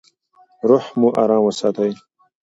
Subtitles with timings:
[0.69, 1.91] روح مو ارام وساتئ.